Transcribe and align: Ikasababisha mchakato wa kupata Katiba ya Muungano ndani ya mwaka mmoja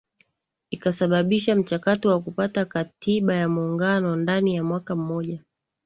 Ikasababisha 0.71 1.55
mchakato 1.55 2.09
wa 2.09 2.21
kupata 2.21 2.65
Katiba 2.65 3.33
ya 3.35 3.49
Muungano 3.49 4.15
ndani 4.15 4.55
ya 4.55 4.63
mwaka 4.63 4.95
mmoja 4.95 5.43